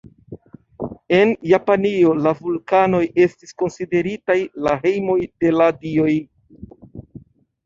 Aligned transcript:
En 1.17 1.33
Japanio 1.51 2.13
la 2.27 2.33
vulkanoj 2.39 3.01
estis 3.27 3.53
konsideritaj 3.63 4.39
la 4.69 4.75
hejmoj 4.87 5.19
de 5.45 5.53
la 5.61 5.69
dioj. 5.85 6.09